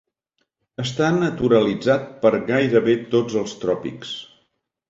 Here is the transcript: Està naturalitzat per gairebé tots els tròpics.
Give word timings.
Està 0.83 1.09
naturalitzat 1.17 2.09
per 2.25 2.31
gairebé 2.49 2.97
tots 3.15 3.39
els 3.43 3.55
tròpics. 3.67 4.19